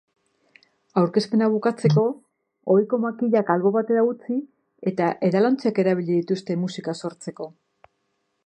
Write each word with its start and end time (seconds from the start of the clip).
Aurkezpena 1.01 1.49
bukatzeko 1.55 2.05
ohiko 2.75 2.99
makilak 3.05 3.53
albo 3.57 3.73
batera 3.77 4.07
utzi 4.13 4.41
eta 4.93 5.13
edalontziak 5.31 5.83
erabili 5.85 6.17
dituzte 6.23 6.61
musika 6.67 7.01
sortzeko. 7.05 7.53